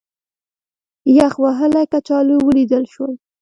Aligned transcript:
یخ 1.17 1.33
وهلي 1.43 1.83
کچالو 1.91 2.35
ولیدل 2.47 2.83
شول. 2.93 3.13